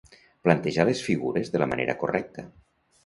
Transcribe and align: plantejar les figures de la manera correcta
plantejar 0.47 0.85
les 0.89 1.03
figures 1.09 1.53
de 1.57 1.61
la 1.65 1.69
manera 1.75 1.97
correcta 2.05 2.47